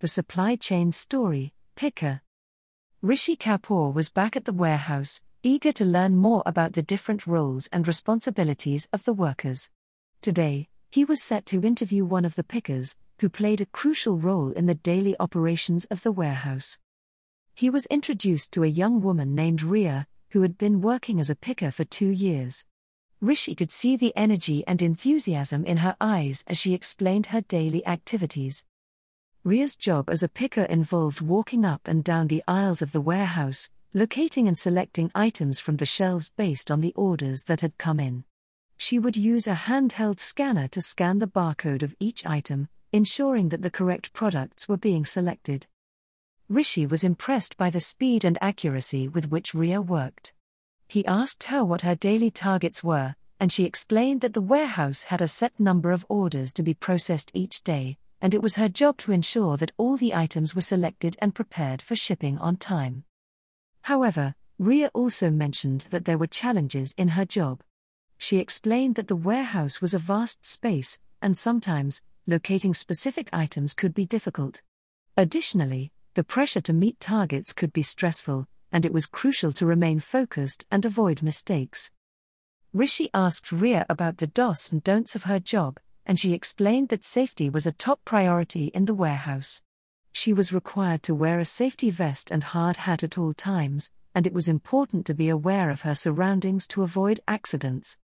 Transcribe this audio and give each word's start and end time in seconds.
The 0.00 0.08
Supply 0.08 0.56
Chain 0.56 0.92
Story, 0.92 1.54
Picker. 1.74 2.20
Rishi 3.00 3.34
Kapoor 3.34 3.94
was 3.94 4.10
back 4.10 4.36
at 4.36 4.44
the 4.44 4.52
warehouse, 4.52 5.22
eager 5.42 5.72
to 5.72 5.86
learn 5.86 6.16
more 6.16 6.42
about 6.44 6.74
the 6.74 6.82
different 6.82 7.26
roles 7.26 7.66
and 7.68 7.88
responsibilities 7.88 8.90
of 8.92 9.04
the 9.04 9.14
workers. 9.14 9.70
Today, 10.20 10.68
he 10.90 11.06
was 11.06 11.22
set 11.22 11.46
to 11.46 11.64
interview 11.64 12.04
one 12.04 12.26
of 12.26 12.34
the 12.34 12.44
pickers, 12.44 12.98
who 13.20 13.30
played 13.30 13.62
a 13.62 13.72
crucial 13.72 14.18
role 14.18 14.50
in 14.50 14.66
the 14.66 14.74
daily 14.74 15.16
operations 15.18 15.86
of 15.86 16.02
the 16.02 16.12
warehouse. 16.12 16.78
He 17.54 17.70
was 17.70 17.86
introduced 17.86 18.52
to 18.52 18.64
a 18.64 18.78
young 18.82 19.00
woman 19.00 19.34
named 19.34 19.62
Ria, 19.62 20.06
who 20.32 20.42
had 20.42 20.58
been 20.58 20.82
working 20.82 21.20
as 21.20 21.30
a 21.30 21.34
picker 21.34 21.70
for 21.70 21.84
two 21.84 22.10
years. 22.10 22.66
Rishi 23.22 23.54
could 23.54 23.70
see 23.70 23.96
the 23.96 24.14
energy 24.14 24.62
and 24.66 24.82
enthusiasm 24.82 25.64
in 25.64 25.78
her 25.78 25.96
eyes 26.02 26.44
as 26.46 26.58
she 26.58 26.74
explained 26.74 27.28
her 27.28 27.40
daily 27.40 27.86
activities. 27.86 28.66
Ria's 29.46 29.76
job 29.76 30.10
as 30.10 30.24
a 30.24 30.28
picker 30.28 30.64
involved 30.64 31.20
walking 31.20 31.64
up 31.64 31.86
and 31.86 32.02
down 32.02 32.26
the 32.26 32.42
aisles 32.48 32.82
of 32.82 32.90
the 32.90 33.00
warehouse, 33.00 33.70
locating 33.94 34.48
and 34.48 34.58
selecting 34.58 35.08
items 35.14 35.60
from 35.60 35.76
the 35.76 35.86
shelves 35.86 36.32
based 36.36 36.68
on 36.68 36.80
the 36.80 36.92
orders 36.94 37.44
that 37.44 37.60
had 37.60 37.78
come 37.78 38.00
in. 38.00 38.24
She 38.76 38.98
would 38.98 39.16
use 39.16 39.46
a 39.46 39.54
handheld 39.54 40.18
scanner 40.18 40.66
to 40.66 40.82
scan 40.82 41.20
the 41.20 41.28
barcode 41.28 41.84
of 41.84 41.94
each 42.00 42.26
item, 42.26 42.68
ensuring 42.92 43.50
that 43.50 43.62
the 43.62 43.70
correct 43.70 44.12
products 44.12 44.68
were 44.68 44.76
being 44.76 45.04
selected. 45.04 45.68
Rishi 46.48 46.84
was 46.84 47.04
impressed 47.04 47.56
by 47.56 47.70
the 47.70 47.78
speed 47.78 48.24
and 48.24 48.38
accuracy 48.40 49.06
with 49.06 49.30
which 49.30 49.54
Ria 49.54 49.80
worked. 49.80 50.32
He 50.88 51.06
asked 51.06 51.44
her 51.44 51.64
what 51.64 51.82
her 51.82 51.94
daily 51.94 52.32
targets 52.32 52.82
were, 52.82 53.14
and 53.38 53.52
she 53.52 53.62
explained 53.64 54.22
that 54.22 54.34
the 54.34 54.40
warehouse 54.40 55.04
had 55.04 55.20
a 55.20 55.28
set 55.28 55.52
number 55.60 55.92
of 55.92 56.04
orders 56.08 56.52
to 56.54 56.64
be 56.64 56.74
processed 56.74 57.30
each 57.32 57.62
day, 57.62 57.96
and 58.20 58.34
it 58.34 58.42
was 58.42 58.56
her 58.56 58.68
job 58.68 58.96
to 58.98 59.12
ensure 59.12 59.56
that 59.56 59.72
all 59.76 59.96
the 59.96 60.14
items 60.14 60.54
were 60.54 60.60
selected 60.60 61.16
and 61.20 61.34
prepared 61.34 61.82
for 61.82 61.96
shipping 61.96 62.38
on 62.38 62.56
time. 62.56 63.04
However, 63.82 64.34
Ria 64.58 64.90
also 64.94 65.30
mentioned 65.30 65.86
that 65.90 66.06
there 66.06 66.18
were 66.18 66.26
challenges 66.26 66.94
in 66.96 67.08
her 67.08 67.24
job. 67.24 67.62
She 68.16 68.38
explained 68.38 68.94
that 68.94 69.08
the 69.08 69.16
warehouse 69.16 69.80
was 69.80 69.92
a 69.92 69.98
vast 69.98 70.46
space, 70.46 70.98
and 71.20 71.36
sometimes, 71.36 72.02
locating 72.26 72.72
specific 72.72 73.28
items 73.32 73.74
could 73.74 73.92
be 73.92 74.06
difficult. 74.06 74.62
Additionally, 75.16 75.92
the 76.14 76.24
pressure 76.24 76.62
to 76.62 76.72
meet 76.72 76.98
targets 76.98 77.52
could 77.52 77.72
be 77.72 77.82
stressful, 77.82 78.48
and 78.72 78.86
it 78.86 78.92
was 78.92 79.06
crucial 79.06 79.52
to 79.52 79.66
remain 79.66 80.00
focused 80.00 80.66
and 80.70 80.84
avoid 80.84 81.22
mistakes. 81.22 81.90
Rishi 82.72 83.10
asked 83.14 83.52
Ria 83.52 83.86
about 83.88 84.18
the 84.18 84.26
dos 84.26 84.72
and 84.72 84.82
don'ts 84.82 85.14
of 85.14 85.24
her 85.24 85.38
job, 85.38 85.78
and 86.06 86.18
she 86.18 86.32
explained 86.32 86.88
that 86.88 87.04
safety 87.04 87.50
was 87.50 87.66
a 87.66 87.72
top 87.72 88.00
priority 88.04 88.66
in 88.68 88.84
the 88.84 88.94
warehouse. 88.94 89.60
She 90.12 90.32
was 90.32 90.52
required 90.52 91.02
to 91.02 91.14
wear 91.14 91.38
a 91.38 91.44
safety 91.44 91.90
vest 91.90 92.30
and 92.30 92.42
hard 92.42 92.78
hat 92.78 93.02
at 93.02 93.18
all 93.18 93.34
times, 93.34 93.90
and 94.14 94.26
it 94.26 94.32
was 94.32 94.48
important 94.48 95.04
to 95.06 95.14
be 95.14 95.28
aware 95.28 95.68
of 95.68 95.82
her 95.82 95.94
surroundings 95.94 96.66
to 96.68 96.82
avoid 96.82 97.20
accidents. 97.28 97.98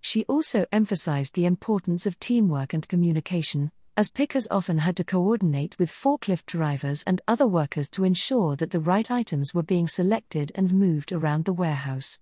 She 0.00 0.24
also 0.24 0.64
emphasized 0.72 1.34
the 1.34 1.44
importance 1.44 2.06
of 2.06 2.18
teamwork 2.18 2.72
and 2.72 2.88
communication, 2.88 3.70
as 3.96 4.08
pickers 4.08 4.46
often 4.50 4.78
had 4.78 4.96
to 4.96 5.04
coordinate 5.04 5.76
with 5.78 5.90
forklift 5.90 6.46
drivers 6.46 7.02
and 7.02 7.20
other 7.26 7.48
workers 7.48 7.90
to 7.90 8.04
ensure 8.04 8.54
that 8.54 8.70
the 8.70 8.78
right 8.78 9.10
items 9.10 9.52
were 9.52 9.62
being 9.62 9.88
selected 9.88 10.52
and 10.54 10.72
moved 10.72 11.10
around 11.10 11.44
the 11.44 11.52
warehouse. 11.52 12.18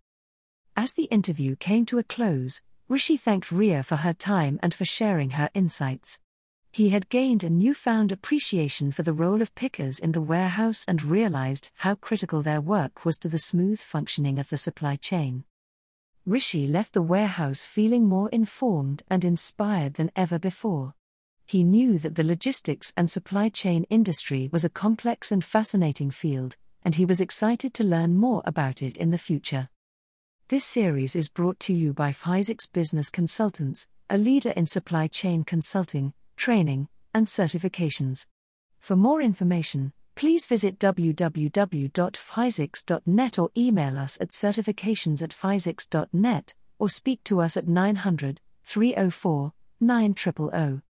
As 0.74 0.92
the 0.94 1.04
interview 1.04 1.54
came 1.54 1.84
to 1.86 1.98
a 1.98 2.02
close, 2.02 2.62
Rishi 2.88 3.16
thanked 3.16 3.50
Ria 3.50 3.82
for 3.82 3.96
her 3.96 4.12
time 4.12 4.58
and 4.62 4.72
for 4.72 4.84
sharing 4.84 5.30
her 5.30 5.50
insights. 5.54 6.18
He 6.72 6.90
had 6.90 7.08
gained 7.08 7.42
a 7.42 7.50
newfound 7.50 8.12
appreciation 8.12 8.92
for 8.92 9.02
the 9.02 9.12
role 9.12 9.42
of 9.42 9.54
pickers 9.54 9.98
in 9.98 10.12
the 10.12 10.20
warehouse 10.20 10.84
and 10.86 11.02
realized 11.02 11.70
how 11.76 11.94
critical 11.94 12.42
their 12.42 12.60
work 12.60 13.04
was 13.04 13.16
to 13.18 13.28
the 13.28 13.38
smooth 13.38 13.80
functioning 13.80 14.38
of 14.38 14.50
the 14.50 14.58
supply 14.58 14.96
chain. 14.96 15.44
Rishi 16.24 16.66
left 16.66 16.92
the 16.92 17.02
warehouse 17.02 17.64
feeling 17.64 18.06
more 18.06 18.28
informed 18.30 19.02
and 19.08 19.24
inspired 19.24 19.94
than 19.94 20.10
ever 20.14 20.38
before 20.38 20.94
he 21.46 21.62
knew 21.62 21.96
that 22.00 22.16
the 22.16 22.24
logistics 22.24 22.92
and 22.96 23.08
supply 23.08 23.48
chain 23.48 23.84
industry 23.88 24.50
was 24.52 24.64
a 24.64 24.68
complex 24.68 25.30
and 25.30 25.44
fascinating 25.44 26.10
field, 26.10 26.56
and 26.84 26.96
he 26.96 27.04
was 27.04 27.20
excited 27.20 27.72
to 27.72 27.84
learn 27.84 28.16
more 28.16 28.42
about 28.44 28.82
it 28.82 28.96
in 28.96 29.12
the 29.12 29.18
future. 29.18 29.68
This 30.48 30.64
series 30.64 31.16
is 31.16 31.28
brought 31.28 31.58
to 31.60 31.72
you 31.74 31.92
by 31.92 32.12
Fhyzics 32.12 32.72
Business 32.72 33.10
Consultants, 33.10 33.88
a 34.08 34.16
leader 34.16 34.50
in 34.50 34.66
supply 34.66 35.08
chain 35.08 35.42
consulting, 35.42 36.12
training, 36.36 36.86
and 37.12 37.26
certifications. 37.26 38.28
For 38.78 38.94
more 38.94 39.20
information, 39.20 39.92
please 40.14 40.46
visit 40.46 40.78
www.fhyzics.net 40.78 43.38
or 43.40 43.50
email 43.58 43.98
us 43.98 44.18
at 44.20 44.28
certifications 44.28 45.20
at 45.20 45.30
fhyzics.net 45.30 46.54
or 46.78 46.88
speak 46.88 47.24
to 47.24 47.40
us 47.40 47.56
at 47.56 47.66
900 47.66 48.40
304 48.62 49.52
9000. 49.80 50.85